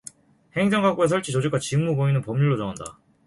행정각부의 0.57 1.09
설치, 1.09 1.31
조직과 1.31 1.59
직무범위는 1.59 2.23
법률로 2.23 2.57
정한다. 2.57 2.97